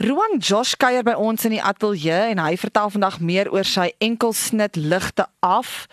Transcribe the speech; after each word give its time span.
Roan 0.00 0.38
Josh 0.40 0.78
kuier 0.80 1.02
by 1.04 1.12
ons 1.20 1.42
in 1.44 1.52
die 1.52 1.60
ateljee 1.60 2.30
en 2.30 2.38
hy 2.40 2.54
vertel 2.56 2.88
vandag 2.94 3.18
meer 3.20 3.50
oor 3.52 3.68
sy 3.68 3.90
enkelsnit 4.00 4.78
ligte 4.80 5.26
af. 5.44 5.84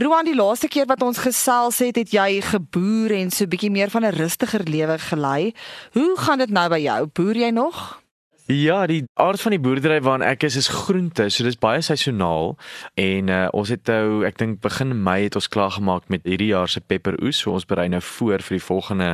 Roan, 0.00 0.24
die 0.24 0.38
laaste 0.38 0.70
keer 0.72 0.88
wat 0.88 1.04
ons 1.04 1.20
gesels 1.20 1.82
het, 1.84 2.00
het 2.00 2.14
jy 2.16 2.40
geboer 2.48 3.12
en 3.12 3.28
so 3.28 3.44
'n 3.44 3.52
bietjie 3.52 3.70
meer 3.70 3.92
van 3.92 4.08
'n 4.08 4.16
rustiger 4.16 4.64
lewe 4.64 4.96
gelei. 4.98 5.52
Hoe 5.92 6.16
gaan 6.16 6.38
dit 6.38 6.50
nou 6.50 6.68
by 6.68 6.80
jou? 6.80 7.06
Boer 7.12 7.36
jy 7.36 7.50
nog? 7.50 8.01
Ja, 8.50 8.86
die 8.86 9.04
aard 9.14 9.40
van 9.40 9.54
die 9.54 9.60
boerdery 9.62 10.00
waarin 10.02 10.24
ek 10.26 10.42
is 10.42 10.56
is 10.58 10.66
groente, 10.66 11.28
so 11.30 11.44
dis 11.46 11.54
baie 11.62 11.78
seisoonaal 11.78 12.56
en 12.98 13.28
uh, 13.30 13.44
ons 13.54 13.70
het 13.70 13.86
nou 13.86 14.24
ek 14.26 14.40
dink 14.40 14.56
begin 14.64 14.90
Mei 14.98 15.28
het 15.28 15.36
ons 15.38 15.46
klaar 15.46 15.70
gemaak 15.76 16.08
met 16.10 16.26
hierdie 16.26 16.48
jaar 16.50 16.66
se 16.66 16.82
peperoes, 16.82 17.38
so 17.38 17.54
ons 17.54 17.66
berei 17.70 17.86
nou 17.92 18.00
voor 18.02 18.42
vir 18.42 18.56
die 18.58 18.64
volgende 18.64 19.08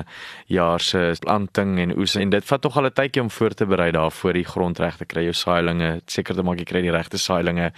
jaar 0.49 0.81
se 0.81 1.03
planting 1.21 1.77
en 1.83 1.93
oes. 2.01 2.17
En 2.17 2.33
dit 2.33 2.47
vat 2.49 2.65
nog 2.65 2.79
al 2.81 2.89
'n 2.89 2.97
tydjie 2.97 3.23
om 3.23 3.31
voor 3.31 3.55
te 3.55 3.67
berei 3.67 3.91
daarvoor 3.93 4.33
die 4.33 4.49
grond 4.49 4.79
reg 4.79 4.97
te 4.97 5.05
kry, 5.05 5.23
jou 5.29 5.37
saailinge, 5.37 6.01
seker 6.07 6.35
te 6.35 6.43
maak 6.43 6.59
jy 6.59 6.65
kry 6.65 6.83
die 6.83 6.97
regte 6.97 7.19
saailinge 7.19 7.73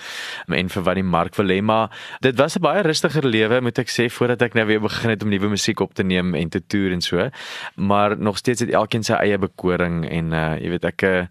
en 0.47 0.69
vir 0.69 0.83
wat 0.83 0.95
die 0.95 1.03
mark 1.03 1.35
wil 1.35 1.51
hê, 1.51 1.61
maar 1.63 1.91
dit 2.21 2.37
was 2.39 2.57
'n 2.57 2.63
baie 2.63 2.83
rustiger 2.83 3.27
lewe 3.27 3.61
moet 3.61 3.79
ek 3.79 3.89
sê 3.89 4.09
voordat 4.09 4.43
ek 4.43 4.55
nou 4.55 4.67
weer 4.67 4.81
begin 4.81 5.11
het 5.11 5.23
om 5.23 5.29
nuwe 5.29 5.49
musiek 5.49 5.81
op 5.81 5.95
te 5.95 6.05
neem 6.05 6.35
en 6.35 6.49
te 6.49 6.63
toer 6.67 6.93
en 6.93 7.01
so. 7.01 7.29
Maar 7.77 8.17
nog 8.19 8.39
steeds 8.39 8.61
het 8.61 8.71
elkeen 8.71 9.03
sy 9.03 9.15
eie 9.15 9.39
bekoring 9.39 10.09
en 10.09 10.33
uh, 10.33 10.57
jy 10.61 10.71
weet 10.71 10.85
ek 10.85 11.03
uh, 11.03 11.27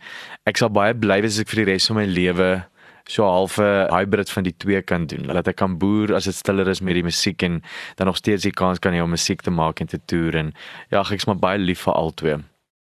ek 0.45 0.57
sal 0.57 0.69
baie 0.69 0.93
bly 0.93 1.21
wees 1.21 1.37
as 1.37 1.45
ek 1.45 1.49
vir 1.49 1.65
die 1.65 1.71
res 1.73 1.87
van 1.87 1.97
my 2.01 2.05
lewe 2.05 2.49
so 3.09 3.25
half 3.25 3.57
'n 3.57 3.89
hybrid 3.89 4.29
van 4.29 4.43
die 4.43 4.55
twee 4.57 4.81
kan 4.81 5.05
doen. 5.05 5.25
Laat 5.25 5.47
ek 5.47 5.55
kan 5.55 5.77
boer 5.77 6.13
as 6.15 6.25
dit 6.25 6.35
stiller 6.35 6.67
is 6.67 6.81
met 6.81 6.93
die 6.93 7.03
musiek 7.03 7.41
en 7.41 7.61
dan 7.95 8.07
nog 8.07 8.17
steeds 8.17 8.43
die 8.43 8.51
kans 8.51 8.79
kan 8.79 8.93
hê 8.93 9.01
om 9.01 9.09
musiek 9.09 9.41
te 9.41 9.51
maak 9.51 9.79
en 9.79 9.87
te 9.87 9.99
toer 10.05 10.35
en 10.35 10.53
ja, 10.89 11.01
ek's 11.01 11.25
maar 11.25 11.39
baie 11.39 11.57
lief 11.57 11.81
vir 11.87 11.93
albei. 11.93 12.39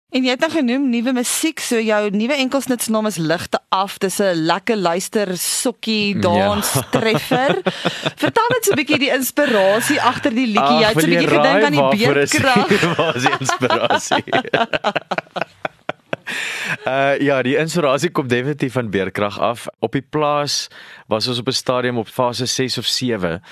En 0.09 0.25
jy 0.25 0.31
het 0.33 0.41
nou 0.41 0.49
genoem 0.49 0.87
nuwe 0.89 1.13
musiek, 1.13 1.61
so 1.61 1.77
jou 1.85 2.11
nuwe 2.11 2.33
enkelsnitsnaam 2.41 3.07
is 3.11 3.19
Ligte 3.21 3.59
af. 3.69 3.99
Dis 3.99 4.19
'n 4.21 4.41
lekker 4.49 4.77
luister 4.77 5.37
sokkie 5.37 6.15
ja. 6.15 6.21
dans 6.21 6.73
ja. 6.73 6.83
treffer. 6.91 7.61
Vertel 8.23 8.49
net 8.49 8.65
so 8.65 8.73
'n 8.73 8.77
bietjie 8.77 8.99
die 8.99 9.13
inspirasie 9.13 10.01
agter 10.01 10.33
die 10.33 10.47
liedjie. 10.47 10.81
Jy 10.81 10.89
het 10.89 11.01
so 11.01 11.07
'n 11.07 11.11
bietjie 11.11 11.29
gedink 11.29 11.63
aan 11.63 11.77
die 11.77 11.89
beerdkrag. 12.07 12.69
Waar 12.97 13.17
is 13.17 13.23
die 13.23 13.37
inspirasie? 13.39 14.25
Uh 16.87 17.17
ja, 17.21 17.43
die 17.43 17.57
inspirasie 17.57 18.11
kom 18.11 18.29
definitief 18.29 18.73
van 18.73 18.91
beerkrag 18.91 19.39
af. 19.41 19.67
Op 19.81 19.93
die 19.93 20.03
plaas 20.05 20.69
was 21.09 21.29
ons 21.29 21.39
op 21.39 21.49
'n 21.49 21.53
stadium 21.53 21.99
op 21.99 22.09
fase 22.09 22.47
6 22.47 22.79
of 22.79 22.87
7. 22.87 23.43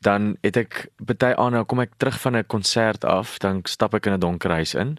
Dan 0.00 0.36
het 0.40 0.56
ek 0.56 0.88
baie 0.96 1.36
aan 1.36 1.52
nou 1.52 1.64
kom 1.64 1.80
ek 1.80 1.96
terug 1.96 2.20
van 2.20 2.36
'n 2.36 2.46
konsert 2.46 3.04
af, 3.04 3.38
dan 3.38 3.60
stap 3.64 3.94
ek 3.94 4.06
in 4.06 4.12
'n 4.12 4.20
donker 4.20 4.50
huis 4.50 4.74
in 4.74 4.98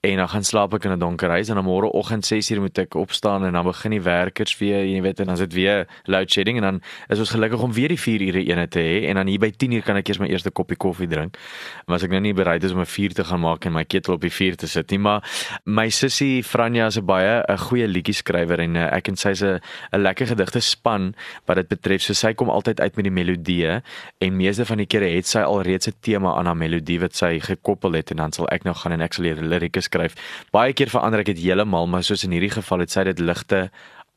en 0.00 0.16
dan 0.16 0.28
gaan 0.28 0.44
slaap 0.44 0.74
ek 0.74 0.84
in 0.84 0.92
'n 0.92 0.98
donker 0.98 1.30
huis 1.30 1.48
en 1.48 1.54
dan 1.54 1.64
môreoggend 1.64 2.24
6uur 2.24 2.60
moet 2.60 2.78
ek 2.78 2.94
opstaan 2.94 3.44
en 3.44 3.52
dan 3.52 3.64
begin 3.64 3.90
die 3.90 4.02
werkers 4.02 4.58
weer, 4.58 4.84
jy 4.84 5.02
weet, 5.02 5.20
en 5.20 5.26
dan 5.26 5.34
is 5.34 5.40
dit 5.40 5.52
weer 5.52 5.86
load 6.04 6.30
shedding 6.30 6.56
en 6.56 6.62
dan 6.62 6.80
is 7.08 7.18
ons 7.18 7.30
gelukkig 7.30 7.62
om 7.62 7.72
weer 7.72 7.88
die 7.88 8.00
4 8.00 8.20
ure 8.20 8.44
ene 8.44 8.68
te 8.68 8.78
hê 8.78 9.08
en 9.08 9.14
dan 9.14 9.26
hier 9.26 9.38
by 9.38 9.50
10uur 9.50 9.82
kan 9.82 9.96
ek 9.96 10.08
eers 10.08 10.18
my 10.18 10.26
eerste 10.26 10.50
koppie 10.50 10.76
koffie 10.76 11.08
drink. 11.08 11.36
Maar 11.86 11.96
as 11.96 12.02
ek 12.02 12.10
nou 12.10 12.20
nie 12.20 12.34
bereid 12.34 12.64
is 12.64 12.72
om 12.72 12.80
'n 12.80 12.86
vuur 12.86 13.12
te 13.12 13.24
gaan 13.24 13.40
maak 13.40 13.64
en 13.64 13.72
my 13.72 13.84
ketel 13.84 14.14
op 14.14 14.20
die 14.20 14.32
vuur 14.32 14.56
te 14.56 14.66
sit 14.66 14.90
nie, 14.90 14.98
maar 14.98 15.22
my 15.64 15.88
sussie 15.88 16.42
Franja 16.42 16.86
is 16.86 16.96
'n 16.96 17.04
baie 17.04 17.17
'n 17.20 17.58
goeie 17.58 17.88
liedjie 17.88 18.14
skrywer 18.14 18.60
en 18.60 18.76
uh, 18.76 18.88
ek 18.96 19.08
en 19.08 19.16
sy 19.16 19.30
is 19.30 19.42
'n 19.42 19.60
'n 19.92 20.02
lekker 20.02 20.26
gedigte 20.26 20.60
span 20.60 21.14
wat 21.46 21.56
dit 21.56 21.68
betref. 21.68 22.02
So 22.02 22.12
sy 22.14 22.32
kom 22.34 22.50
altyd 22.50 22.80
uit 22.80 22.96
met 22.96 23.04
die 23.04 23.12
melodieë 23.12 23.82
en 24.20 24.36
meeste 24.36 24.64
van 24.64 24.78
die 24.78 24.86
kere 24.86 25.08
het 25.08 25.26
sy 25.26 25.40
alreeds 25.40 25.88
'n 25.88 25.94
tema 26.00 26.34
aan 26.34 26.46
haar 26.46 26.56
melodie 26.56 27.00
wat 27.00 27.14
sy 27.14 27.40
gekoppel 27.40 27.92
het 27.92 28.10
en 28.10 28.16
dan 28.16 28.32
sal 28.32 28.48
ek 28.48 28.64
nou 28.64 28.74
gaan 28.74 28.92
en 28.92 29.02
ek 29.02 29.12
sal 29.12 29.24
die 29.24 29.34
lirieke 29.34 29.80
skryf. 29.80 30.14
Baie 30.52 30.72
keer 30.72 30.88
verander 30.88 31.20
ek 31.20 31.26
dit 31.26 31.38
heeltemal, 31.38 31.86
maar 31.86 32.02
soos 32.02 32.24
in 32.24 32.32
hierdie 32.32 32.50
geval 32.50 32.80
het 32.80 32.90
sy 32.90 33.04
dit 33.04 33.18
ligte 33.18 33.70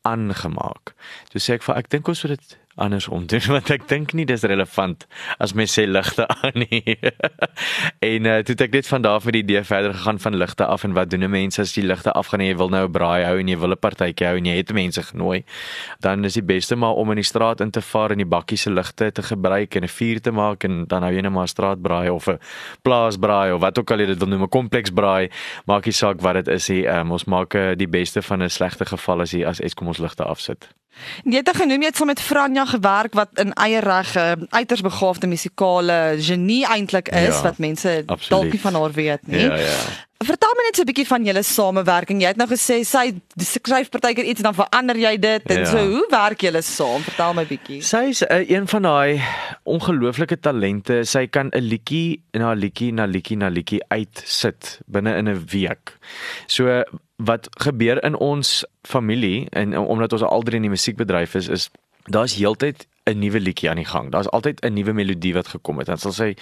aangemaak. 0.04 0.94
So 1.32 1.40
sê 1.40 1.56
ek 1.56 1.64
vir 1.64 1.78
ek 1.78 1.90
dink 1.90 2.08
ons 2.08 2.24
moet 2.24 2.40
dit 2.40 2.61
andersom 2.76 3.26
doen 3.28 3.48
want 3.56 3.70
ek 3.70 3.88
dink 3.90 4.14
nie 4.14 4.26
dis 4.26 4.44
relevant 4.44 5.06
as 5.40 5.54
mens 5.54 5.74
sê 5.78 5.86
ligte 5.88 6.28
aan 6.28 6.64
nie. 6.64 6.98
en 8.12 8.30
uh, 8.30 8.38
toe 8.46 8.56
het 8.56 8.66
ek 8.68 8.74
net 8.78 8.88
van 8.88 9.02
daar 9.06 9.22
met 9.26 9.34
die 9.34 9.44
idee 9.44 9.64
verder 9.68 9.94
gegaan 9.94 10.20
van 10.20 10.36
ligte 10.36 10.66
af 10.66 10.84
en 10.88 10.94
wat 10.94 11.10
doen 11.12 11.30
mense 11.32 11.62
as 11.62 11.74
die 11.74 11.86
ligte 11.86 12.12
afgaan 12.12 12.42
en 12.42 12.52
jy 12.52 12.58
wil 12.58 12.70
nou 12.70 12.86
'n 12.88 12.92
braai 12.92 13.24
hou 13.26 13.38
en 13.40 13.48
jy 13.48 13.58
wil 13.58 13.76
'n 13.76 13.82
partytjie 13.82 14.28
hou 14.28 14.38
en 14.38 14.46
jy 14.46 14.56
het 14.56 14.74
mense 14.74 15.04
genooi. 15.04 15.44
Dan 16.00 16.26
is 16.26 16.34
die 16.34 16.44
beste 16.44 16.76
maar 16.76 16.96
om 16.96 17.12
in 17.12 17.22
die 17.22 17.28
straat 17.28 17.62
in 17.62 17.72
te 17.72 17.82
vaar 17.82 18.12
en 18.12 18.18
die 18.18 18.26
bakkie 18.26 18.58
se 18.58 18.72
ligte 18.72 19.12
te 19.12 19.22
gebruik 19.22 19.76
en 19.76 19.84
'n 19.84 19.88
vuur 19.88 20.22
te 20.22 20.32
maak 20.32 20.64
en 20.64 20.86
dan 20.88 21.04
hou 21.04 21.14
jy 21.14 21.22
net 21.22 21.32
maar 21.32 21.44
'n 21.44 21.56
straatbraai 21.56 22.10
of 22.10 22.28
'n 22.28 22.40
plaasbraai 22.82 23.52
of 23.54 23.62
wat 23.62 23.80
ook 23.80 23.92
al 23.92 24.00
jy 24.00 24.06
dit 24.06 24.20
wil 24.20 24.28
noem 24.28 24.44
'n 24.44 24.50
kompleks 24.50 24.92
braai. 24.92 25.30
Maak 25.66 25.86
nie 25.86 25.94
saak 25.94 26.22
wat 26.22 26.34
dit 26.34 26.48
is 26.48 26.70
nie. 26.70 26.86
Um, 26.88 27.12
ons 27.12 27.26
maak 27.26 27.54
uh, 27.56 27.76
die 27.76 27.88
beste 27.88 28.22
van 28.22 28.44
'n 28.44 28.50
slegte 28.50 28.86
geval 28.86 29.22
as 29.22 29.32
jy 29.32 29.46
as 29.46 29.60
Eskom 29.60 29.88
ons 29.88 30.00
ligte 30.00 30.24
afsit. 30.24 30.81
Jy 31.24 31.42
het 31.42 31.50
genoem 31.56 31.82
jy 31.82 31.90
het 31.92 31.98
saam 31.98 32.12
met 32.12 32.22
Franja 32.22 32.66
gewerk 32.66 33.14
wat 33.18 33.30
in 33.42 33.54
eie 33.54 33.80
reg 33.80 34.16
'n 34.16 34.20
uh, 34.20 34.48
uiters 34.50 34.82
begaafde 34.82 35.28
musikale 35.28 36.16
genie 36.20 36.66
eintlik 36.66 37.10
is 37.10 37.36
ja, 37.36 37.42
wat 37.42 37.58
mense 37.58 38.04
dalk 38.30 38.52
nie 38.52 38.62
van 38.62 38.74
haar 38.74 38.92
weet 38.92 39.28
nie. 39.28 39.46
Ja 39.46 39.56
ja. 39.56 39.82
Vertel 40.22 40.54
my 40.54 40.64
net 40.68 40.76
so 40.76 40.84
'n 40.84 40.86
bietjie 40.86 41.08
van 41.08 41.24
julle 41.26 41.44
samewerking. 41.44 42.22
Jy 42.22 42.28
het 42.28 42.38
nou 42.38 42.48
gesê 42.48 42.84
sy 42.86 43.14
skryf 43.38 43.90
partykeer 43.90 44.26
iets 44.26 44.44
en 44.44 44.52
dan 44.52 44.60
verander 44.60 44.98
jy 44.98 45.18
dit 45.18 45.44
en 45.46 45.58
ja. 45.58 45.66
so 45.66 45.78
hoe 45.78 46.08
werk 46.10 46.42
julle 46.42 46.62
saam? 46.62 47.02
Vertel 47.02 47.34
my 47.34 47.46
bietjie. 47.46 47.82
Sy 47.82 48.04
is 48.14 48.22
uh, 48.22 48.50
een 48.50 48.68
van 48.68 48.82
daai 48.82 49.22
ongelooflike 49.64 50.40
talente. 50.40 51.04
Sy 51.04 51.28
kan 51.28 51.50
'n 51.50 51.64
liedjie 51.64 52.22
na 52.38 52.54
liedjie 52.54 52.94
na 52.94 53.06
liedjie 53.06 53.38
na 53.38 53.50
liedjie 53.50 53.82
uitsit 53.90 54.80
binne 54.86 55.16
in 55.18 55.28
'n 55.28 55.46
week. 55.52 55.98
So 56.46 56.84
wat 57.26 57.48
gebeur 57.62 58.04
in 58.04 58.16
ons 58.18 58.66
familie 58.88 59.50
en 59.50 59.78
omdat 59.78 60.14
ons 60.14 60.22
al 60.22 60.42
drie 60.42 60.56
in 60.56 60.68
die 60.68 60.74
musiekbedryf 60.74 61.36
is 61.36 61.48
is 61.48 61.70
daar's 62.10 62.36
heeltyd 62.36 62.88
'n 63.12 63.20
nuwe 63.20 63.40
liedjie 63.40 63.70
aan 63.70 63.82
die 63.82 63.86
gang. 63.86 64.12
Daar's 64.12 64.30
altyd 64.30 64.62
'n 64.66 64.74
nuwe 64.74 64.94
melodie 64.94 65.34
wat 65.34 65.48
gekom 65.48 65.78
het. 65.78 65.88
Dan 65.88 65.98
sal 65.98 66.12
sy 66.12 66.36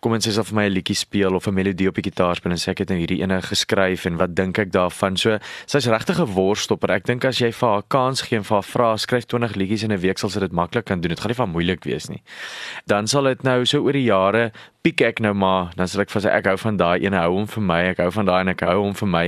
kom 0.00 0.14
en 0.14 0.20
sê 0.20 0.24
sy 0.24 0.32
sal 0.32 0.44
vir 0.44 0.54
my 0.54 0.64
'n 0.66 0.72
liedjie 0.72 0.96
speel 0.96 1.34
of 1.34 1.46
'n 1.46 1.54
melodie 1.54 1.88
op 1.88 1.94
die 1.94 2.10
gitaar 2.10 2.36
speel 2.36 2.52
en 2.52 2.58
sê 2.58 2.68
ek 2.70 2.78
het 2.78 2.88
nou 2.88 2.98
hierdie 2.98 3.22
ene 3.22 3.42
geskryf 3.42 4.06
en 4.06 4.16
wat 4.16 4.34
dink 4.34 4.58
ek 4.58 4.72
daarvan? 4.72 5.16
So 5.16 5.38
sy's 5.66 5.86
regtig 5.86 6.18
'n 6.18 6.34
worstopper. 6.34 6.90
Ek 6.90 7.04
dink 7.04 7.24
as 7.24 7.38
jy 7.38 7.52
vir 7.52 7.68
haar 7.68 7.82
kans 7.88 8.22
gee 8.22 8.36
en 8.38 8.44
vir 8.44 8.54
haar 8.54 8.62
vra 8.62 8.96
skryf 8.96 9.26
20 9.26 9.54
liedjies 9.54 9.82
in 9.82 9.92
'n 9.92 10.00
week 10.00 10.18
sal 10.18 10.30
sy 10.30 10.40
dit 10.40 10.52
maklik 10.52 10.84
kan 10.84 11.00
doen. 11.00 11.10
Dit 11.10 11.20
gaan 11.20 11.30
nie 11.30 11.34
van 11.34 11.50
moeilik 11.50 11.84
wees 11.84 12.08
nie. 12.08 12.22
Dan 12.86 13.06
sal 13.06 13.22
dit 13.24 13.42
nou 13.42 13.64
so 13.64 13.82
oor 13.82 13.92
die 13.92 14.04
jare 14.04 14.52
piek 14.84 15.00
ek 15.00 15.20
nou 15.24 15.32
maar, 15.32 15.70
dan 15.78 15.88
sê 15.88 15.96
ek 16.02 16.10
vir 16.12 16.20
sy 16.20 16.28
ek 16.28 16.44
hou 16.50 16.58
van 16.60 16.76
daai 16.76 17.06
ene 17.06 17.16
hou 17.16 17.30
hom 17.38 17.46
vir 17.48 17.62
my, 17.64 17.78
ek 17.94 18.02
hou 18.04 18.10
van 18.18 18.26
daai 18.28 18.40
en 18.42 18.50
ek 18.52 18.64
hou 18.68 18.74
hom 18.82 18.92
vir 18.98 19.08
my. 19.08 19.22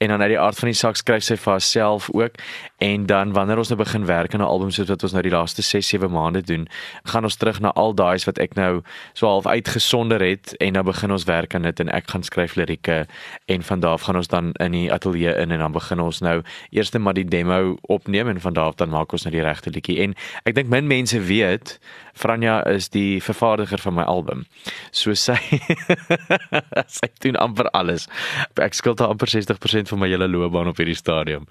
En 0.00 0.08
dan 0.14 0.22
uit 0.24 0.30
die 0.32 0.38
aard 0.40 0.56
van 0.56 0.70
die 0.70 0.78
saak 0.78 0.96
skryf 0.96 1.26
sy 1.26 1.36
vir 1.36 1.52
haarself 1.52 2.08
ook 2.16 2.40
en 2.84 3.06
dan 3.06 3.32
wanneer 3.32 3.58
ons 3.58 3.68
nou 3.68 3.78
begin 3.80 4.04
werk 4.04 4.34
aan 4.34 4.40
'n 4.40 4.52
album 4.54 4.70
soos 4.70 4.88
wat 4.88 5.02
ons 5.02 5.12
nou 5.12 5.22
die 5.22 5.32
laaste 5.32 5.62
6, 5.62 5.88
7 5.88 6.10
maande 6.10 6.42
doen, 6.42 6.68
gaan 7.02 7.24
ons 7.24 7.36
terug 7.36 7.60
na 7.60 7.72
al 7.72 7.94
daai 7.94 8.18
wat 8.24 8.38
ek 8.38 8.54
nou 8.54 8.82
so 9.12 9.26
half 9.26 9.46
uitgesonder 9.46 10.20
het 10.20 10.56
en 10.56 10.72
dan 10.72 10.84
begin 10.84 11.10
ons 11.10 11.24
werk 11.24 11.54
aan 11.54 11.62
dit 11.62 11.80
en 11.80 11.88
ek 11.88 12.10
gaan 12.10 12.22
skryf 12.22 12.54
lirieke 12.54 13.06
en 13.46 13.62
van 13.62 13.80
daar 13.80 13.90
af 13.90 14.02
gaan 14.02 14.16
ons 14.16 14.28
dan 14.28 14.52
in 14.52 14.72
die 14.72 14.92
ateljee 14.92 15.34
in 15.34 15.50
en 15.50 15.58
dan 15.58 15.72
begin 15.72 16.00
ons 16.00 16.20
nou 16.20 16.42
eers 16.70 16.90
net 16.90 17.02
maar 17.02 17.14
die 17.14 17.24
demo 17.24 17.76
opneem 17.80 18.28
en 18.28 18.40
van 18.40 18.52
daar 18.52 18.64
af 18.64 18.74
dan 18.74 18.88
maak 18.88 19.12
ons 19.12 19.24
nou 19.24 19.34
die 19.34 19.44
regte 19.44 19.70
liedjie. 19.70 20.00
En 20.02 20.14
ek 20.44 20.54
dink 20.54 20.68
min 20.68 20.86
mense 20.86 21.20
weet 21.20 21.78
Franja 22.14 22.60
is 22.70 22.88
die 22.94 23.20
vervaardiger 23.22 23.82
van 23.84 23.98
my 24.00 24.08
album 24.08 24.44
so 24.94 25.14
sy 25.18 25.36
sy 26.96 27.08
doen 27.24 27.38
amper 27.40 27.68
alles. 27.76 28.06
Ek 28.60 28.76
skuld 28.76 29.02
haar 29.02 29.12
amper 29.12 29.30
60% 29.30 29.90
van 29.90 30.00
my 30.00 30.08
hele 30.10 30.28
loopbaan 30.30 30.70
op 30.70 30.80
hierdie 30.80 30.96
stadium. 30.98 31.46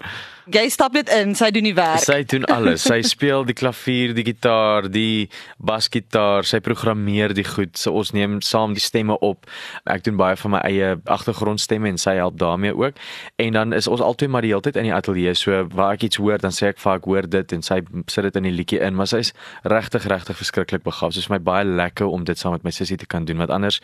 Jy 0.52 0.64
stap 0.72 0.96
net 0.96 1.10
in, 1.12 1.34
sy 1.38 1.50
doen 1.54 1.66
die 1.68 1.74
werk. 1.76 2.02
Sy 2.04 2.20
doen 2.28 2.46
alles. 2.52 2.84
Sy 2.86 3.00
speel 3.14 3.46
die 3.48 3.56
klavier, 3.56 4.14
die 4.16 4.26
gitaar, 4.26 4.88
die 4.92 5.28
basgitaar, 5.58 6.46
sy 6.48 6.60
programmeer 6.64 7.34
die 7.36 7.46
goed. 7.48 7.76
So 7.80 7.94
ons 8.00 8.14
neem 8.16 8.40
saam 8.44 8.76
die 8.76 8.84
stemme 8.84 9.16
op. 9.24 9.48
Ek 9.90 10.04
doen 10.06 10.18
baie 10.20 10.38
van 10.40 10.56
my 10.56 10.62
eie 10.68 10.94
agtergrondstemme 11.10 11.90
en 11.92 12.00
sy 12.00 12.16
help 12.20 12.38
daarmee 12.40 12.74
ook. 12.76 13.00
En 13.42 13.58
dan 13.58 13.76
is 13.76 13.88
ons 13.90 14.04
altyd 14.04 14.32
maar 14.32 14.46
die 14.46 14.52
hele 14.54 14.64
tyd 14.64 14.80
in 14.80 14.88
die 14.88 14.96
ateljee. 14.96 15.34
So 15.38 15.64
waar 15.74 15.98
ek 15.98 16.08
iets 16.08 16.20
hoor, 16.20 16.40
dan 16.42 16.54
sê 16.54 16.72
ek 16.72 16.80
vir 16.82 16.98
ek 16.98 17.08
hoor 17.10 17.30
dit 17.30 17.56
en 17.56 17.64
sy 17.64 17.80
sit 18.12 18.28
dit 18.28 18.40
in 18.40 18.48
die 18.48 18.54
liedjie 18.54 18.80
in, 18.84 18.96
maar 18.98 19.10
sy 19.10 19.24
is 19.24 19.32
regtig 19.68 20.08
regtig 20.10 20.38
verskriklik 20.54 20.82
begaafd. 20.82 21.14
Dit 21.14 21.24
is 21.24 21.30
my 21.30 21.38
baie 21.38 21.64
lekker 21.64 22.06
om 22.06 22.24
dit 22.24 22.38
saam 22.38 22.52
met 22.52 22.64
my 22.64 22.70
sussie 22.70 22.96
te 22.96 23.06
kan 23.06 23.24
doen 23.24 23.38
want 23.42 23.50
anders 23.50 23.80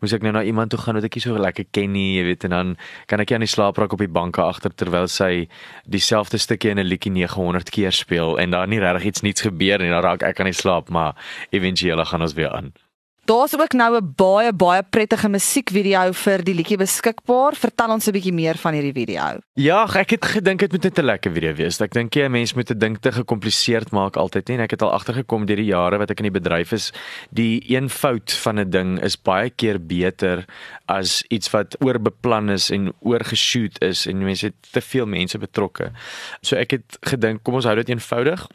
moes 0.00 0.14
ek 0.16 0.22
nou 0.24 0.32
na 0.32 0.42
iemand 0.42 0.70
toe 0.70 0.80
gaan 0.80 0.96
wat 0.96 1.04
ek 1.04 1.18
nie 1.18 1.24
so 1.24 1.36
lekker 1.36 1.66
ken 1.70 1.92
nie, 1.92 2.16
jy 2.18 2.24
weet, 2.30 2.44
en 2.48 2.50
dan 2.56 2.76
kan 3.06 3.20
ek 3.20 3.30
nie 3.30 3.36
aan 3.36 3.46
die 3.46 3.52
slaap 3.52 3.78
raak 3.78 3.92
op 3.92 4.02
die 4.02 4.10
banke 4.10 4.42
agter 4.42 4.72
terwyl 4.72 5.08
sy 5.08 5.48
dieselfde 5.84 6.38
stukkie 6.38 6.70
in 6.72 6.80
'n 6.80 6.88
liedjie 6.88 7.12
900 7.12 7.70
keer 7.70 7.92
speel 7.92 8.38
en 8.38 8.50
daar 8.50 8.66
nie 8.66 8.80
regtig 8.80 9.12
iets 9.12 9.22
niets 9.22 9.42
gebeur 9.42 9.78
nie, 9.78 9.90
dan 9.90 10.02
raak 10.02 10.22
ek 10.22 10.40
aan 10.40 10.52
die 10.52 10.60
slaap, 10.62 10.88
maar 10.88 11.14
éventueel 11.50 12.04
gaan 12.04 12.22
ons 12.22 12.34
weer 12.34 12.50
aan. 12.50 12.72
Daar's 13.26 13.58
ook 13.58 13.72
nou 13.72 13.96
'n 13.96 14.12
baie 14.16 14.52
baie 14.52 14.82
prettige 14.82 15.28
musiekvideo 15.28 16.12
vir 16.12 16.44
die 16.44 16.54
liedjie 16.54 16.76
beskikbaar. 16.76 17.54
Vertel 17.54 17.90
ons 17.90 18.06
'n 18.06 18.12
bietjie 18.12 18.32
meer 18.32 18.56
van 18.56 18.72
hierdie 18.72 18.92
video. 18.92 19.40
Ja, 19.54 19.86
ek 19.94 20.10
het 20.10 20.24
gedink 20.24 20.60
dit 20.60 20.72
moet 20.72 20.82
net 20.82 20.98
'n 20.98 21.04
lekker 21.04 21.32
video 21.32 21.54
wees. 21.54 21.80
Ek 21.80 21.92
dink 21.92 22.14
jy 22.14 22.22
'n 22.22 22.30
mens 22.30 22.54
moet 22.54 22.70
'n 22.70 22.78
ding 22.78 22.98
te 22.98 23.12
gekompliseerd 23.12 23.90
maak 23.90 24.16
altyd 24.16 24.48
nie. 24.48 24.56
En 24.56 24.62
ek 24.62 24.70
het 24.70 24.82
al 24.82 24.92
agtergekom 24.92 25.46
deur 25.46 25.56
die 25.56 25.64
jare 25.64 25.98
wat 25.98 26.10
ek 26.10 26.20
in 26.20 26.32
die 26.32 26.40
bedryf 26.40 26.72
is, 26.72 26.92
die 27.30 27.60
eenvoud 27.60 28.32
van 28.32 28.58
'n 28.60 28.70
ding 28.70 29.02
is 29.02 29.16
baie 29.16 29.50
keer 29.50 29.86
beter 29.86 30.44
as 30.86 31.24
iets 31.28 31.50
wat 31.50 31.76
oorbeplan 31.82 32.50
is 32.50 32.70
en 32.70 32.92
oorgeshoot 33.00 33.82
is 33.82 34.06
en 34.06 34.24
mense 34.24 34.46
het 34.46 34.54
te 34.70 34.80
veel 34.80 35.06
mense 35.06 35.38
betrokke. 35.38 35.90
So 36.42 36.56
ek 36.56 36.70
het 36.70 36.98
gedink 37.00 37.42
kom 37.42 37.54
ons 37.54 37.64
hou 37.64 37.74
dit 37.74 37.88
eenvoudig. 37.88 38.46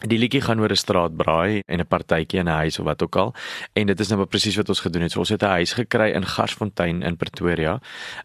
Die 0.00 0.16
liedjie 0.16 0.40
gaan 0.40 0.60
oor 0.60 0.72
'n 0.72 0.76
straatbraai 0.76 1.62
en 1.66 1.80
'n 1.80 1.86
partytjie 1.86 2.38
in 2.38 2.48
'n 2.48 2.56
huis 2.64 2.78
of 2.78 2.84
wat 2.84 3.02
ook 3.02 3.16
al. 3.16 3.34
En 3.72 3.86
dit 3.86 4.00
is 4.00 4.08
nou 4.08 4.24
presies 4.24 4.56
wat 4.56 4.68
ons 4.68 4.80
gedoen 4.80 5.02
het. 5.02 5.12
So 5.12 5.18
ons 5.18 5.28
het 5.28 5.42
'n 5.42 5.46
huis 5.46 5.72
gekry 5.72 6.10
in 6.10 6.26
Garsfontein 6.26 7.02
in 7.02 7.16
Pretoria 7.16 7.80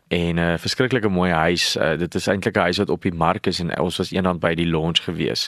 en 0.08 0.36
'n 0.36 0.38
uh, 0.38 0.58
verskriklike 0.58 1.10
mooi 1.10 1.32
huis. 1.32 1.76
Uh, 1.76 1.98
dit 1.98 2.16
is 2.16 2.28
eintlik 2.28 2.56
'n 2.56 2.60
huis 2.60 2.78
wat 2.78 2.90
op 2.90 3.02
die 3.02 3.14
mark 3.14 3.48
is 3.48 3.60
en 3.60 3.80
ons 3.80 3.98
was 3.98 4.12
eendag 4.12 4.40
by 4.40 4.54
die 4.54 4.68
launch 4.68 5.04
gewees. 5.04 5.48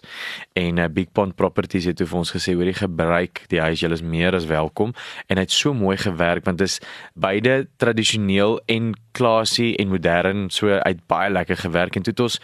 En 0.53 0.77
uh, 0.77 0.85
Big 0.91 1.11
Pond 1.11 1.35
Properties 1.35 1.85
het 1.85 2.01
vir 2.01 2.17
ons 2.17 2.31
gesê 2.31 2.53
hoor 2.53 2.65
jy 2.65 2.73
gebruik 2.73 3.45
die 3.47 3.61
huis, 3.61 3.79
jy 3.79 3.91
is 3.91 4.01
meer 4.01 4.35
as 4.35 4.45
welkom. 4.45 4.93
En 5.27 5.37
hy 5.37 5.43
het 5.43 5.51
so 5.51 5.73
mooi 5.73 5.97
gewerk 5.97 6.45
want 6.45 6.57
dit 6.57 6.67
is 6.67 6.79
beide 7.13 7.67
tradisioneel 7.77 8.61
en 8.65 8.93
klasie 9.11 9.75
en 9.77 9.87
modern 9.87 10.49
so 10.49 10.69
uit 10.69 10.99
baie 11.07 11.31
lekker 11.31 11.57
gewerk 11.57 11.95
en 11.95 12.03
toe 12.03 12.11
het 12.11 12.19
ons 12.19 12.39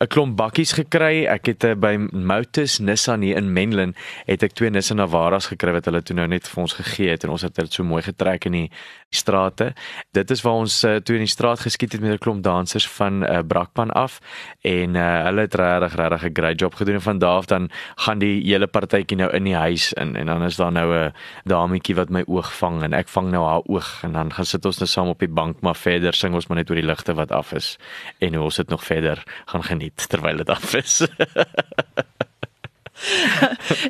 'n 0.00 0.06
klomp 0.06 0.36
bakkies 0.36 0.72
gekry. 0.72 1.26
Ek 1.26 1.46
het 1.46 1.64
uh, 1.64 1.74
by 1.74 1.96
Motus 2.12 2.78
Nissan 2.78 3.23
hier 3.24 3.40
in 3.40 3.52
Menlyn 3.52 3.94
het 4.28 4.42
ek 4.46 4.54
twee 4.58 4.70
Nissan 4.70 5.00
Navaras 5.00 5.48
gekry 5.52 5.72
wat 5.76 5.88
hulle 5.90 6.02
toe 6.02 6.16
nou 6.16 6.26
net 6.30 6.48
vir 6.48 6.62
ons 6.62 6.76
gegee 6.78 7.10
het 7.14 7.24
en 7.24 7.34
ons 7.34 7.42
het 7.42 7.54
dit 7.56 7.72
so 7.72 7.84
mooi 7.84 8.02
getrek 8.04 8.46
in 8.50 8.52
die 8.58 8.68
strate. 9.14 9.72
Dit 10.12 10.30
is 10.30 10.42
waar 10.42 10.60
ons 10.64 10.76
uh, 10.84 10.96
toe 10.96 11.16
in 11.18 11.24
die 11.24 11.30
straat 11.30 11.62
geskiet 11.62 11.94
het 11.94 12.02
met 12.02 12.12
'n 12.12 12.18
klomp 12.18 12.42
dansers 12.42 12.88
van 12.88 13.22
uh, 13.22 13.38
Brakpan 13.46 13.90
af 13.90 14.20
en 14.62 14.94
uh, 14.94 15.22
hulle 15.24 15.46
het 15.46 15.54
regtig 15.54 15.94
regtig 15.94 16.24
'n 16.24 16.34
great 16.34 16.60
job 16.60 16.74
gedoen 16.74 16.94
en 16.94 17.02
van 17.02 17.18
daar 17.18 17.36
af 17.36 17.46
dan 17.46 17.70
gaan 17.94 18.18
die 18.18 18.42
hele 18.42 18.66
partytjie 18.66 19.16
nou 19.16 19.30
in 19.30 19.44
die 19.44 19.56
huis 19.56 19.92
in 19.92 20.16
en 20.16 20.26
dan 20.26 20.42
is 20.42 20.56
daar 20.56 20.72
nou 20.72 20.94
'n 20.94 21.12
dametjie 21.44 21.94
wat 21.94 22.10
my 22.10 22.22
oog 22.26 22.52
vang 22.56 22.82
en 22.82 22.92
ek 22.92 23.08
vang 23.08 23.30
nou 23.30 23.44
haar 23.44 23.62
oog 23.64 24.02
en 24.02 24.12
dan 24.12 24.32
gaan 24.32 24.46
sit 24.46 24.64
ons 24.64 24.78
nou 24.78 24.88
saam 24.88 25.08
op 25.08 25.18
die 25.18 25.28
bank 25.28 25.60
maar 25.60 25.76
verder 25.76 26.14
sing 26.14 26.34
ons 26.34 26.46
maar 26.46 26.58
net 26.58 26.70
oor 26.70 26.76
die 26.76 26.86
ligte 26.86 27.14
wat 27.14 27.32
af 27.32 27.52
is 27.52 27.78
en 28.18 28.34
hoe 28.34 28.44
ons 28.44 28.56
dit 28.56 28.68
nog 28.68 28.84
verder 28.84 29.22
gaan 29.44 29.62
geniet 29.62 30.08
terwyl 30.08 30.36
dit 30.36 30.50
af 30.50 30.74
is. 30.74 31.06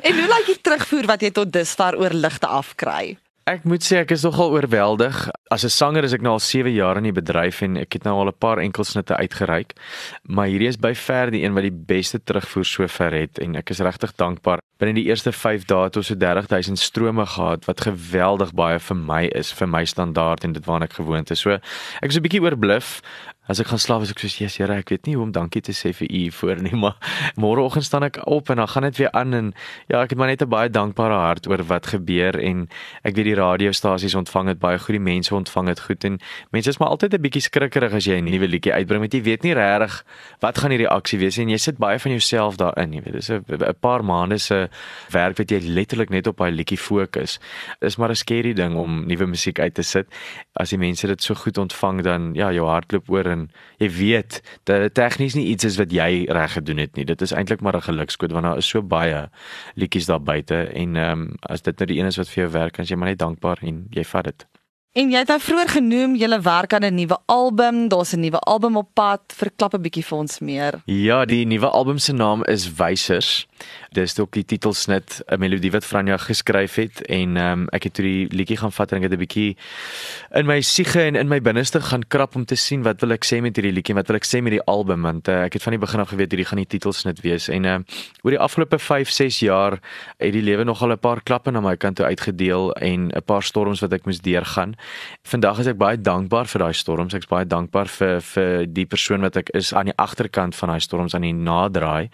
en 0.07 0.17
hoe 0.19 0.27
lyk 0.31 0.49
die 0.53 0.61
terugvoer 0.61 1.05
wat 1.05 1.21
jy 1.21 1.31
tot 1.31 1.53
dusver 1.53 1.97
oor 1.99 2.13
ligte 2.13 2.47
afkry? 2.47 3.17
Ek 3.45 3.61
moet 3.69 3.83
sê 3.85 3.99
ek 4.01 4.09
is 4.15 4.23
nogal 4.25 4.55
oorweldig. 4.55 5.17
As 5.53 5.63
'n 5.63 5.69
sanger 5.69 6.03
is 6.03 6.13
ek 6.17 6.23
nou 6.25 6.33
al 6.33 6.41
7 6.41 6.73
jaar 6.73 6.97
in 6.97 7.05
die 7.05 7.13
bedryf 7.13 7.61
en 7.61 7.77
ek 7.77 7.93
het 7.93 8.03
nou 8.03 8.15
al 8.17 8.33
'n 8.33 8.39
paar 8.39 8.57
enkelsnitte 8.57 9.13
uitgereik, 9.15 9.77
maar 10.23 10.47
hierdie 10.47 10.67
is 10.67 10.81
by 10.81 10.95
ver 10.95 11.29
die 11.29 11.43
een 11.43 11.53
wat 11.53 11.61
die 11.61 11.85
beste 11.93 12.17
terugvoer 12.17 12.65
sover 12.65 13.13
het 13.13 13.37
en 13.37 13.55
ek 13.55 13.69
is 13.69 13.79
regtig 13.85 14.15
dankbaar. 14.17 14.59
Binne 14.79 14.95
die 14.95 15.05
eerste 15.05 15.31
5 15.31 15.65
dae 15.65 15.83
het 15.83 15.95
ons 15.95 16.07
so 16.07 16.15
30000 16.15 16.79
strome 16.79 17.25
gehad 17.25 17.65
wat 17.65 17.81
geweldig 17.81 18.51
baie 18.51 18.79
vir 18.79 18.97
my 18.97 19.29
is, 19.35 19.53
vir 19.53 19.67
my 19.67 19.85
standaard 19.85 20.43
en 20.43 20.53
dit 20.53 20.65
waarna 20.65 20.85
ek 20.85 20.93
gewoond 20.93 21.29
is. 21.29 21.39
So 21.39 21.51
ek 21.51 22.09
is 22.09 22.17
'n 22.17 22.23
bietjie 22.23 22.41
oorbluf. 22.41 23.01
As 23.47 23.59
ek 23.61 23.67
gaan 23.69 23.79
slaap 23.79 24.01
as 24.01 24.09
ek 24.09 24.23
sê 24.23 24.29
Jesus 24.41 24.57
Here, 24.57 24.73
ek 24.73 24.89
weet 24.89 25.05
nie 25.05 25.13
hoe 25.13 25.25
om 25.27 25.31
dankie 25.31 25.61
te 25.61 25.73
sê 25.75 25.91
vir 25.93 26.09
u 26.09 26.31
voor 26.33 26.61
nie, 26.65 26.73
maar 26.83 26.95
môreoggend 27.37 27.85
staan 27.85 28.07
ek 28.07 28.17
op 28.25 28.49
en 28.49 28.57
dan 28.57 28.67
gaan 28.67 28.87
dit 28.89 28.97
weer 28.97 29.11
aan 29.13 29.33
en 29.37 29.51
ja, 29.91 30.01
ek 30.01 30.15
het 30.15 30.17
maar 30.17 30.31
net 30.31 30.41
'n 30.41 30.49
baie 30.49 30.69
dankbare 30.69 31.13
hart 31.13 31.47
oor 31.47 31.61
wat 31.69 31.93
gebeur 31.93 32.33
en 32.41 32.67
ek 33.05 33.13
weet 33.13 33.29
die 33.29 33.37
radiostasies 33.37 34.15
ontvang 34.15 34.47
dit 34.47 34.59
baie 34.59 34.79
goed, 34.79 34.97
die 34.97 34.99
mense 35.11 35.35
ontvang 35.35 35.67
dit 35.67 35.79
goed 35.79 36.03
en 36.09 36.19
mense 36.51 36.69
is 36.69 36.79
maar 36.79 36.89
altyd 36.89 37.13
'n 37.13 37.21
bietjie 37.21 37.45
skrikkerig 37.45 37.93
as 37.93 38.05
jy 38.05 38.17
'n 38.17 38.25
nuwe 38.25 38.47
liedjie 38.47 38.73
uitbring 38.73 39.01
want 39.05 39.13
jy 39.13 39.21
weet 39.21 39.43
nie 39.43 39.53
regtig 39.53 40.03
wat 40.41 40.57
gaan 40.57 40.73
die 40.73 40.81
reaksie 40.81 41.19
wees 41.19 41.37
en 41.37 41.49
jy 41.49 41.57
sit 41.57 41.77
baie 41.77 41.99
van 41.99 42.11
jouself 42.11 42.57
daarin, 42.57 42.93
jy 42.93 43.01
weet. 43.05 43.13
Dis 43.13 43.29
'n 43.29 43.77
paar 43.79 44.03
maande 44.03 44.37
se 44.39 44.69
werk 45.11 45.37
wat 45.37 45.51
jy 45.51 45.59
letterlik 45.61 46.09
net 46.09 46.27
op 46.27 46.37
daai 46.37 46.51
liedjie 46.51 46.77
fokus. 46.77 47.39
Dis 47.79 47.97
maar 47.97 48.09
'n 48.09 48.15
skerry 48.15 48.53
ding 48.53 48.75
om 48.75 49.05
nuwe 49.05 49.27
musiek 49.27 49.59
uit 49.59 49.73
te 49.73 49.83
sit. 49.83 50.07
As 50.55 50.69
die 50.69 50.79
mense 50.79 51.07
dit 51.07 51.21
so 51.21 51.35
goed 51.35 51.57
ontvang 51.57 52.01
dan 52.01 52.33
ja, 52.33 52.51
jou 52.51 52.67
hart 52.67 52.91
loop 52.91 53.09
oor 53.09 53.34
en 53.35 53.45
jy 53.83 53.89
weet 53.99 54.39
dat 54.69 54.85
dit 54.87 54.97
tegnies 54.97 55.37
nie 55.37 55.45
iets 55.53 55.67
is 55.69 55.79
wat 55.81 55.93
jy 55.93 56.25
reg 56.31 56.57
gedoen 56.57 56.81
het 56.83 56.95
nie. 56.95 57.05
Dit 57.05 57.21
is 57.21 57.35
eintlik 57.35 57.61
maar 57.61 57.77
'n 57.77 57.87
gelukskoot 57.91 58.31
want 58.31 58.45
daar 58.45 58.57
is 58.63 58.69
so 58.69 58.81
baie 58.81 59.29
liedjies 59.75 60.09
daar 60.11 60.23
buite 60.23 60.63
en 60.73 60.95
ehm 60.95 61.21
um, 61.21 61.35
as 61.41 61.61
dit 61.61 61.79
nou 61.79 61.87
die 61.87 61.99
een 61.99 62.11
is 62.11 62.17
wat 62.17 62.29
vir 62.29 62.43
jou 62.43 62.51
werk, 62.51 62.77
dan 62.77 62.85
jy 62.85 62.95
maar 62.95 63.09
net 63.09 63.19
dankbaar 63.19 63.59
en 63.61 63.87
jy 63.91 64.03
vat 64.03 64.23
dit. 64.23 64.45
En 64.95 65.09
jy 65.11 65.19
het 65.19 65.27
nou 65.27 65.41
vroeër 65.43 65.73
genoem 65.73 66.13
jy 66.15 66.27
werk 66.39 66.73
aan 66.73 66.85
'n 66.87 66.95
nuwe 66.95 67.17
album, 67.25 67.89
daar's 67.91 68.13
'n 68.15 68.19
nuwe 68.19 68.39
album 68.39 68.77
op 68.77 68.87
pad. 68.93 69.21
Verklap 69.27 69.73
'n 69.73 69.81
bietjie 69.81 70.05
vir 70.05 70.17
ons 70.17 70.39
meer. 70.39 70.81
Ja, 70.85 71.25
die 71.25 71.45
nuwe 71.45 71.67
album 71.67 71.97
se 71.97 72.13
naam 72.13 72.43
is 72.43 72.73
Wysers. 72.73 73.47
Dis 73.91 74.19
ook 74.19 74.31
die 74.31 74.45
titelsnit, 74.45 75.23
'n 75.27 75.39
melodie 75.39 75.71
wat 75.71 75.85
Franja 75.85 76.17
geskryf 76.17 76.75
het 76.75 77.01
en 77.01 77.37
ehm 77.37 77.51
um, 77.51 77.67
ek 77.69 77.83
het 77.83 77.93
toe 77.93 78.05
die 78.05 78.27
liedjie 78.27 78.57
gaan 78.57 78.71
vat 78.71 78.91
en 78.91 78.97
ek 78.97 79.03
het 79.03 79.11
'n 79.11 79.17
bietjie 79.17 79.57
in 80.33 80.45
my 80.45 80.61
siege 80.61 81.01
en 81.01 81.15
in 81.15 81.27
my 81.27 81.41
binneste 81.41 81.81
gaan 81.81 82.07
krap 82.07 82.35
om 82.35 82.45
te 82.45 82.55
sien 82.55 82.83
wat 82.83 83.01
wil 83.01 83.11
ek 83.11 83.25
sê 83.25 83.41
met 83.41 83.55
hierdie 83.55 83.73
liedjie, 83.73 83.95
wat 83.95 84.07
wil 84.07 84.15
ek 84.15 84.25
sê 84.25 84.41
met 84.41 84.51
die 84.51 84.63
album 84.63 85.01
want 85.01 85.27
uh, 85.27 85.43
ek 85.43 85.53
het 85.53 85.63
van 85.63 85.71
die 85.71 85.79
begin 85.79 85.99
af 85.99 86.09
geweet 86.09 86.31
hierdie 86.31 86.45
gaan 86.45 86.57
die 86.57 86.67
titelsnit 86.67 87.21
wees 87.21 87.49
en 87.49 87.65
ehm 87.65 87.81
uh, 87.81 87.95
oor 88.23 88.31
die 88.31 88.39
afgelope 88.39 88.79
5, 88.79 89.09
6 89.09 89.39
jaar 89.39 89.79
het 90.17 90.33
die 90.33 90.41
lewe 90.41 90.63
nogal 90.63 90.91
'n 90.91 90.99
paar 90.99 91.21
klappe 91.21 91.51
na 91.51 91.59
my 91.59 91.75
kant 91.75 91.95
toe 91.95 92.05
uitgedeel 92.05 92.73
en 92.73 93.11
'n 93.11 93.23
paar 93.25 93.43
storms 93.43 93.79
wat 93.79 93.93
ek 93.93 94.05
moes 94.05 94.21
deurgaan. 94.21 94.75
Vandag 95.25 95.59
is 95.59 95.67
ek 95.67 95.77
baie 95.77 95.97
dankbaar 95.97 96.45
vir 96.45 96.61
daai 96.61 96.73
storms. 96.77 97.13
Ek's 97.17 97.29
baie 97.31 97.45
dankbaar 97.45 97.89
vir 97.89 98.19
vir 98.21 98.65
die 98.69 98.85
persoon 98.85 99.25
wat 99.25 99.37
ek 99.41 99.49
is 99.57 99.73
aan 99.73 99.89
die 99.89 99.97
agterkant 99.97 100.55
van 100.55 100.69
daai 100.69 100.83
storms 100.83 101.15
aan 101.17 101.25
die 101.25 101.33
naderdraai. 101.33 102.09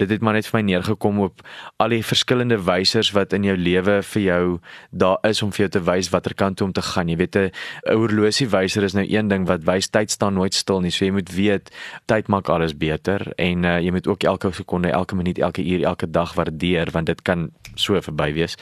Dit 0.00 0.10
het 0.10 0.20
maar 0.20 0.34
net 0.34 0.48
vir 0.48 0.58
my 0.58 0.64
neergekom 0.66 1.20
op 1.20 1.44
al 1.78 1.94
die 1.94 2.02
verskillende 2.02 2.58
wysers 2.66 3.12
wat 3.14 3.32
in 3.36 3.46
jou 3.46 3.56
lewe 3.56 4.00
vir 4.02 4.22
jou 4.22 4.44
daar 4.90 5.18
is 5.28 5.42
om 5.42 5.52
vir 5.54 5.66
jou 5.66 5.70
te 5.76 5.84
wys 5.86 6.10
watter 6.10 6.34
kant 6.34 6.58
toe 6.58 6.66
om 6.66 6.74
te 6.74 6.82
gaan. 6.82 7.08
Jy 7.08 7.16
weet 7.16 7.36
'n 7.36 7.50
horlosie 7.86 8.48
wyser 8.48 8.82
is 8.82 8.94
nou 8.94 9.06
een 9.06 9.28
ding 9.28 9.46
wat 9.46 9.64
wys 9.64 9.88
tyd 9.88 10.10
staan 10.10 10.34
nooit 10.34 10.54
stil 10.54 10.80
nie. 10.80 10.90
So 10.90 11.04
jy 11.04 11.12
moet 11.12 11.30
weet 11.30 11.70
tyd 12.06 12.28
maak 12.28 12.48
alles 12.48 12.76
beter 12.76 13.32
en 13.38 13.64
uh, 13.64 13.78
jy 13.80 13.90
moet 13.90 14.06
ook 14.06 14.24
elke 14.24 14.52
sekonde, 14.52 14.90
elke 14.90 15.14
minuut, 15.14 15.38
elke 15.38 15.62
uur, 15.62 15.84
elke 15.84 16.10
dag 16.10 16.34
waardeer 16.34 16.90
want 16.90 17.06
dit 17.06 17.22
kan 17.22 17.50
so 17.74 18.00
verby 18.00 18.32
wees. 18.32 18.56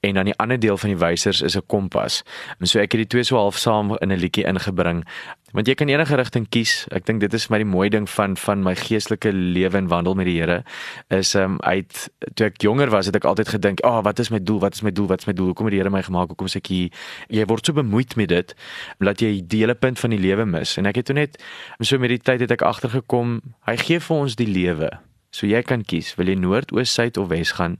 En 0.00 0.14
dan 0.14 0.24
die 0.24 0.36
ander 0.36 0.58
deel 0.60 0.76
van 0.76 0.88
die 0.88 0.98
wysers 0.98 1.40
is 1.42 1.56
'n 1.56 1.66
kompas. 1.66 2.22
En 2.58 2.66
so 2.66 2.78
ek 2.78 2.89
het 2.92 3.02
die 3.04 3.10
twee 3.10 3.24
so 3.24 3.36
half 3.36 3.58
saam 3.58 3.96
in 4.00 4.12
'n 4.12 4.18
liedjie 4.18 4.44
ingebring. 4.44 5.04
Want 5.52 5.66
jy 5.66 5.74
kan 5.74 5.88
enige 5.88 6.14
rigting 6.14 6.46
kies. 6.48 6.86
Ek 6.94 7.06
dink 7.06 7.20
dit 7.20 7.32
is 7.34 7.48
my 7.50 7.58
die 7.58 7.66
mooi 7.66 7.88
ding 7.88 8.06
van 8.10 8.36
van 8.36 8.62
my 8.62 8.74
geestelike 8.74 9.32
lewe 9.32 9.76
en 9.76 9.88
wandel 9.88 10.14
met 10.14 10.26
die 10.26 10.38
Here 10.38 10.62
is 11.08 11.34
um 11.34 11.58
uit 11.60 12.08
toe 12.34 12.46
ek 12.46 12.62
jonger 12.62 12.90
was 12.90 13.06
het 13.06 13.16
ek 13.16 13.24
altyd 13.24 13.48
gedink, 13.48 13.80
"Ag, 13.80 13.98
oh, 13.98 14.02
wat 14.04 14.18
is 14.18 14.30
my 14.30 14.38
doel? 14.38 14.60
Wat 14.60 14.74
is 14.74 14.82
my 14.82 14.92
doel? 14.92 15.06
Wat 15.06 15.20
is 15.20 15.26
my 15.26 15.32
doel? 15.32 15.46
Hoekom 15.46 15.66
het 15.66 15.72
die 15.72 15.80
Here 15.80 15.90
my 15.90 16.02
gemaak? 16.02 16.28
Hoekom 16.28 16.46
is 16.46 16.56
ek 16.56 16.66
hier?" 16.66 16.90
Jy 17.28 17.44
word 17.46 17.66
so 17.66 17.72
bemoeid 17.72 18.16
met 18.16 18.28
dit 18.28 18.54
dat 18.98 19.20
jy 19.20 19.42
die 19.46 19.60
hele 19.60 19.74
punt 19.74 19.98
van 19.98 20.10
die 20.10 20.18
lewe 20.18 20.44
mis. 20.44 20.76
En 20.76 20.86
ek 20.86 20.96
het 20.96 21.04
toe 21.06 21.14
net 21.14 21.42
so 21.80 21.98
met 21.98 22.08
die 22.08 22.18
tyd 22.18 22.40
het 22.40 22.50
ek 22.50 22.62
agtergekom, 22.62 23.40
hy 23.66 23.76
gee 23.76 23.98
vir 24.00 24.16
ons 24.16 24.36
die 24.36 24.46
lewe. 24.46 24.90
So 25.30 25.46
jy 25.46 25.60
kan 25.62 25.84
kies, 25.86 26.10
wil 26.18 26.26
jy 26.26 26.34
noord, 26.34 26.72
oos, 26.74 26.90
suid 26.90 27.18
of 27.20 27.28
wes 27.30 27.52
gaan? 27.54 27.78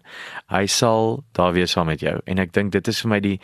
Hy 0.52 0.68
sal 0.70 1.25
daar 1.34 1.50
wees 1.56 1.75
saam 1.75 1.88
met 1.90 2.02
jou. 2.04 2.14
En 2.30 2.38
ek 2.38 2.52
dink 2.54 2.70
dit 2.76 2.90
is 2.92 3.00
vir 3.02 3.11
my 3.11 3.18
die 3.25 3.38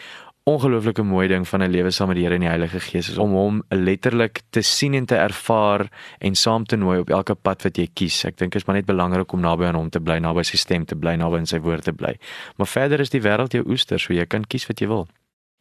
ongelooflike 0.46 1.02
mooi 1.02 1.26
ding 1.28 1.48
van 1.48 1.62
'n 1.62 1.70
lewe 1.70 1.90
saam 1.90 2.08
met 2.08 2.16
die 2.16 2.24
Here 2.24 2.34
en 2.34 2.40
die 2.40 2.48
Heilige 2.48 2.80
Gees 2.80 3.08
is 3.08 3.18
om 3.18 3.32
hom 3.32 3.62
letterlik 3.68 4.40
te 4.50 4.62
sien 4.62 4.94
en 4.94 5.06
te 5.06 5.16
ervaar 5.16 5.88
en 6.18 6.34
saam 6.34 6.64
te 6.64 6.76
nooi 6.76 6.98
op 6.98 7.10
elke 7.10 7.34
pad 7.34 7.62
wat 7.62 7.76
jy 7.76 7.88
kies. 7.92 8.24
Ek 8.24 8.36
dink 8.36 8.52
dit 8.52 8.60
is 8.62 8.66
maar 8.66 8.76
net 8.76 8.86
belangrik 8.86 9.32
om 9.32 9.40
naby 9.40 9.64
aan 9.64 9.74
hom 9.74 9.90
te 9.90 10.00
bly, 10.00 10.18
naby 10.18 10.42
sy 10.42 10.56
stem 10.56 10.84
te 10.84 10.94
bly, 10.94 11.16
naby 11.16 11.36
aan 11.36 11.46
sy 11.46 11.58
woord 11.58 11.82
te 11.82 11.92
bly. 11.92 12.16
Maar 12.56 12.66
verder 12.66 13.00
is 13.00 13.10
die 13.10 13.20
wêreld 13.20 13.52
jou 13.52 13.64
oester, 13.66 13.98
so 13.98 14.12
jy 14.12 14.26
kan 14.26 14.44
kies 14.44 14.66
wat 14.66 14.80
jy 14.80 14.86
wil. 14.86 15.08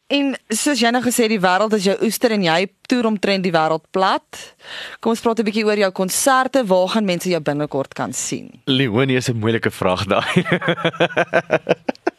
En 0.08 0.36
soos 0.50 0.80
jy 0.80 0.92
nou 0.92 1.02
gesê 1.02 1.28
die 1.28 1.40
wêreld 1.40 1.74
is 1.74 1.84
jou 1.84 1.98
oester 2.02 2.32
en 2.32 2.44
jy 2.44 2.68
toer 2.88 3.06
omtrent 3.06 3.44
die 3.44 3.52
wêreld 3.52 3.84
plat. 3.92 4.56
Kom 5.00 5.10
ons 5.10 5.22
praat 5.22 5.40
'n 5.40 5.46
bietjie 5.46 5.66
oor 5.66 5.78
jou 5.78 5.92
konserte. 5.92 6.64
Waar 6.64 6.88
gaan 6.90 7.06
mense 7.06 7.30
jou 7.30 7.42
binnekort 7.42 7.94
kan 7.94 8.14
sien? 8.14 8.62
Leonie 8.66 9.18
is 9.18 9.30
'n 9.30 9.40
moeilike 9.40 9.72
vraag 9.72 10.06
daai. 10.06 10.46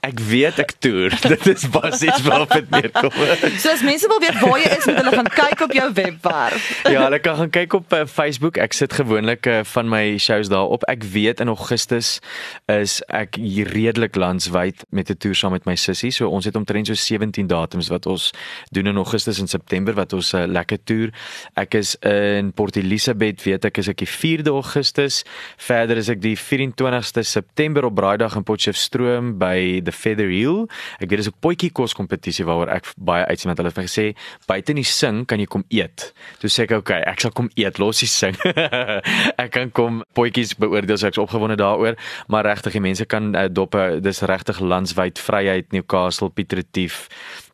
Ek 0.00 0.20
weet 0.20 0.58
ek 0.62 0.72
toer. 0.82 1.14
Dit 1.32 1.46
is 1.50 1.64
basies 1.70 2.22
waarop 2.26 2.52
dit 2.54 2.70
neerkom. 2.70 3.10
So 3.62 3.70
as 3.72 3.82
mense 3.82 4.06
wil 4.08 4.20
weet 4.22 4.38
waar 4.40 4.58
jy 4.60 4.70
is, 4.76 4.86
moet 4.86 5.00
hulle 5.00 5.14
gaan 5.16 5.30
kyk 5.34 5.62
op 5.66 5.72
jou 5.74 5.86
webwerf. 5.92 6.66
Ja, 6.94 7.02
hulle 7.04 7.18
kan 7.22 7.36
gaan 7.36 7.50
kyk 7.52 7.74
op 7.78 7.92
uh, 7.92 8.04
Facebook. 8.08 8.58
Ek 8.62 8.72
sit 8.76 8.94
gewoonlik 8.96 9.46
uh, 9.50 9.60
van 9.68 9.90
my 9.90 10.16
shows 10.22 10.50
daarop. 10.52 10.84
Ek 10.90 11.04
weet 11.12 11.42
in 11.42 11.50
Augustus 11.52 12.18
is 12.70 12.98
ek 13.14 13.38
redelik 13.72 14.16
landwyd 14.18 14.84
met 14.94 15.10
'n 15.10 15.18
toer 15.18 15.36
saam 15.36 15.52
met 15.56 15.66
my 15.68 15.76
sussie. 15.76 16.10
So 16.14 16.28
ons 16.28 16.46
het 16.48 16.56
omtrent 16.56 16.86
so 16.88 16.94
17 16.94 17.46
datums 17.50 17.90
wat 17.92 18.06
ons 18.06 18.30
doen 18.70 18.86
in 18.86 18.96
Augustus 18.96 19.40
en 19.42 19.48
September 19.48 19.94
wat 19.94 20.12
ons 20.12 20.32
'n 20.32 20.44
uh, 20.44 20.46
lekker 20.46 20.78
toer. 20.84 21.10
Ek 21.54 21.74
is 21.74 21.96
in 22.06 22.52
Port 22.52 22.76
Elizabeth, 22.76 23.42
weet 23.42 23.64
ek 23.64 23.78
is 23.78 23.88
ek 23.88 23.98
die 24.04 24.10
4de 24.10 24.50
Augustus. 24.50 25.24
Verder 25.56 25.96
is 25.96 26.08
ek 26.08 26.22
die 26.22 26.36
24ste 26.36 27.22
September 27.22 27.84
op 27.84 27.94
Braaidag 27.94 28.36
in 28.36 28.44
Potchefstroom 28.44 29.38
by 29.38 29.47
kompetisie, 29.54 29.80
the 29.82 29.92
Feather 29.92 30.28
Heel. 30.28 30.66
Ek 31.00 31.08
weet 31.08 31.22
dis 31.22 31.28
'n 31.28 31.40
potjie 31.40 31.70
kos 31.72 31.94
kompetisie 31.94 32.44
waaroor 32.44 32.68
ek 32.68 32.92
baie 32.96 33.24
uitsien 33.26 33.48
want 33.48 33.58
hulle 33.58 33.70
het 33.70 33.78
vir 33.78 33.88
gesê 33.88 34.06
buite 34.46 34.70
in 34.70 34.76
die 34.76 34.84
sing 34.84 35.26
kan 35.26 35.38
jy 35.40 35.46
kom 35.46 35.64
eet. 35.70 36.12
Toe 36.40 36.50
sê 36.50 36.62
ek 36.64 36.72
okay, 36.72 37.02
ek 37.06 37.20
sal 37.20 37.30
kom 37.30 37.50
eet, 37.56 37.78
los 37.78 38.00
die 38.00 38.06
sing. 38.06 38.36
ek 39.42 39.50
kan 39.50 39.70
kom 39.70 40.02
potjies 40.14 40.54
beoordeel, 40.54 40.98
so 40.98 41.06
ek's 41.06 41.18
opgewonde 41.18 41.56
daaroor, 41.56 41.96
maar 42.28 42.44
regtig 42.44 42.72
die 42.72 42.80
mense 42.80 43.04
kan 43.06 43.34
uh, 43.34 43.48
dop 43.48 43.76
dis 44.02 44.22
regtig 44.22 44.60
landwyd 44.60 45.18
vryheid 45.18 45.72
Newcastle 45.72 46.30
Piet 46.30 46.52
Retief 46.52 47.08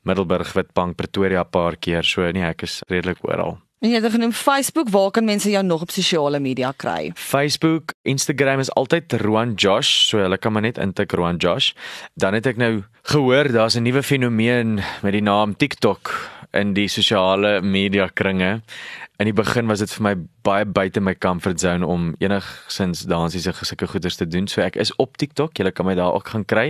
Middelburg 0.04 0.52
Witbank 0.54 0.96
Pretoria 0.96 1.40
'n 1.44 1.50
paar 1.50 1.76
keer 1.76 2.04
so 2.04 2.30
nee 2.30 2.44
ek 2.44 2.62
is 2.62 2.82
redelik 2.88 3.24
oral 3.24 3.58
En 3.84 3.90
jy 3.92 3.98
het 4.00 4.14
genoem 4.14 4.32
Facebook, 4.32 4.88
waar 4.88 5.10
kan 5.12 5.26
mense 5.28 5.50
jou 5.52 5.60
nog 5.64 5.82
op 5.84 5.90
sosiale 5.92 6.38
media 6.40 6.70
kry? 6.72 7.10
Facebook, 7.20 7.92
Instagram 8.08 8.62
is 8.62 8.70
altyd 8.72 9.12
Roan 9.20 9.52
Josh, 9.60 9.90
so 10.08 10.22
hulle 10.24 10.38
kan 10.40 10.54
maar 10.56 10.64
net 10.64 10.80
intik 10.80 11.12
Roan 11.12 11.36
Josh. 11.36 11.74
Dan 12.16 12.32
het 12.32 12.48
ek 12.48 12.56
nou 12.56 12.78
gehoor 13.12 13.52
daar's 13.52 13.76
'n 13.76 13.84
nuwe 13.84 14.02
fenomeen 14.02 14.80
met 15.02 15.12
die 15.12 15.20
naam 15.20 15.52
TikTok 15.56 16.32
in 16.54 16.74
die 16.74 16.88
sosiale 16.88 17.60
media 17.62 18.08
kringe 18.08 18.62
in 19.22 19.28
die 19.28 19.34
begin 19.36 19.68
was 19.70 19.78
dit 19.78 19.92
vir 19.94 20.02
my 20.02 20.12
baie 20.44 20.64
buite 20.66 20.98
my 21.00 21.14
comfort 21.14 21.60
zone 21.62 21.86
om 21.86 22.08
enigsins 22.18 23.04
dansies 23.06 23.46
en 23.46 23.54
sulke 23.54 23.86
goeders 23.86 24.18
te 24.18 24.26
doen. 24.26 24.48
So 24.50 24.64
ek 24.64 24.74
is 24.82 24.90
op 24.98 25.14
TikTok. 25.20 25.54
Jy 25.54 25.70
kan 25.70 25.86
my 25.86 25.94
daar 25.94 26.16
ook 26.18 26.32
gaan 26.34 26.44
kry. 26.44 26.64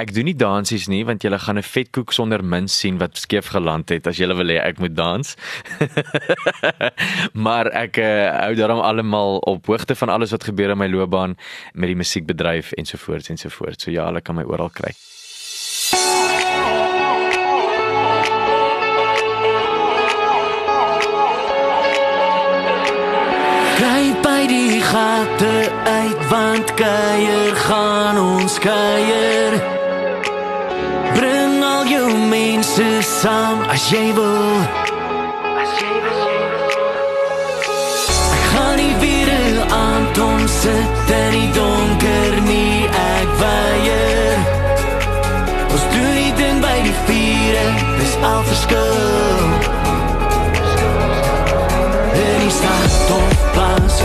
Ek 0.00 0.10
doen 0.14 0.26
nie 0.26 0.34
dansies 0.34 0.88
nie 0.90 1.04
want 1.06 1.22
jy 1.22 1.30
gaan 1.30 1.58
'n 1.58 1.62
vetkoek 1.62 2.12
sonder 2.12 2.42
min 2.42 2.68
sien 2.68 2.98
wat 2.98 3.16
skeef 3.16 3.54
geland 3.54 3.88
het 3.90 4.06
as 4.06 4.18
jy 4.18 4.26
wil 4.26 4.50
hê 4.50 4.58
ek 4.58 4.78
moet 4.78 4.94
dans. 4.94 5.36
maar 7.46 7.70
ek 7.70 7.98
uh, 7.98 8.42
hou 8.42 8.54
daarom 8.54 8.80
almal 8.80 9.38
op 9.46 9.66
hoogte 9.66 9.94
van 9.94 10.08
alles 10.08 10.30
wat 10.30 10.44
gebeur 10.44 10.70
in 10.70 10.78
my 10.78 10.88
loopbaan 10.88 11.36
met 11.74 11.86
die 11.86 11.96
musiekbedryf 11.96 12.72
ensovoorts 12.72 13.30
ensovoorts. 13.30 13.84
So 13.84 13.90
ja, 13.90 14.06
hulle 14.06 14.20
kan 14.20 14.34
my 14.34 14.42
oral 14.42 14.70
kry. 14.70 14.90
gate 24.90 25.70
uit 25.84 26.28
want 26.28 26.74
kuier 26.74 27.56
gaan 27.56 28.18
ons 28.18 28.58
kuier. 28.58 29.52
Bring 31.14 31.62
al 31.62 31.86
jou 31.86 32.08
mense 32.28 32.88
saam 33.20 33.62
as 33.74 33.88
jy 33.90 34.12
wil. 34.18 34.58
As 35.62 35.76
jy 35.80 35.94
wil. 36.06 36.24
Ek 38.36 38.44
gaan 38.52 38.76
nie 38.82 38.94
weer 39.04 39.62
aan 39.82 40.10
hom 40.18 40.48
sit 40.60 41.14
in 41.20 41.30
die 41.38 41.48
donker 41.52 41.73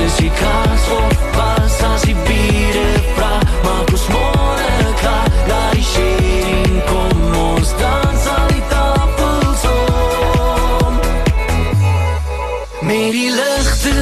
is 0.09 0.17
die 0.17 0.31
kans 0.39 0.85
vol 0.89 1.09
Pas 1.35 1.75
as 1.91 2.05
die 2.07 2.17
biere 2.27 2.85
vra 3.17 3.33
Maak 3.65 3.91
ons 3.95 4.05
morgen 4.13 4.93
klaar 5.01 5.27
Laat 5.49 5.75
die 5.77 5.85
sharing 5.91 6.79
kom 6.89 7.35
Ons 7.43 7.73
dans 7.81 8.29
aan 8.35 8.49
die 8.53 8.65
tafels 8.73 9.67
om 9.73 10.99
Met 12.89 13.11
die 13.17 13.29
lichte 13.37 13.95